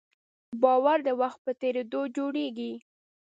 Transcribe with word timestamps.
باور 0.61 0.97
د 1.07 1.09
وخت 1.21 1.39
په 1.45 1.51
تېرېدو 1.61 2.01
جوړېږي. 2.15 2.73